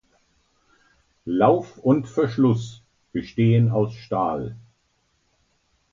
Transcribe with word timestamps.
Lauf 1.25 1.77
und 1.77 2.07
Verschluss 2.07 2.81
bestehen 3.11 3.69
aus 3.69 3.93
Stahl. 3.93 4.55